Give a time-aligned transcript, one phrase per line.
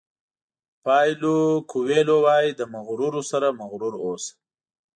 [0.83, 1.35] پایلو
[1.71, 4.33] کویلو وایي د مغرورو سره مغرور اوسه.